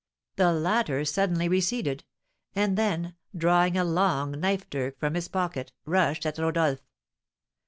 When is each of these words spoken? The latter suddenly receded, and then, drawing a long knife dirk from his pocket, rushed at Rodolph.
The 0.35 0.51
latter 0.51 1.05
suddenly 1.05 1.47
receded, 1.47 2.03
and 2.55 2.75
then, 2.75 3.13
drawing 3.37 3.77
a 3.77 3.83
long 3.83 4.31
knife 4.39 4.67
dirk 4.67 4.97
from 4.97 5.13
his 5.13 5.27
pocket, 5.27 5.73
rushed 5.85 6.25
at 6.25 6.39
Rodolph. 6.39 6.79